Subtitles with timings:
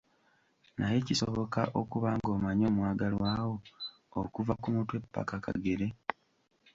[0.77, 3.31] Naye kisoboka okuba ng'omanyi omwagalwa
[4.13, 5.87] wo okuva ku mutwe paka kagere?